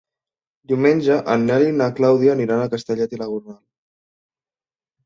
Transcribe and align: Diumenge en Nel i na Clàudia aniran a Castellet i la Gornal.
Diumenge 0.71 1.17
en 1.35 1.45
Nel 1.49 1.67
i 1.67 1.75
na 1.83 1.91
Clàudia 2.01 2.35
aniran 2.39 2.63
a 2.65 2.69
Castellet 2.75 3.17
i 3.19 3.23
la 3.25 3.31
Gornal. 3.35 3.63